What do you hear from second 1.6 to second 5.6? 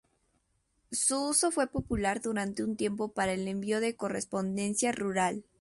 popular durante un tiempo para el envío de correspondencia rural.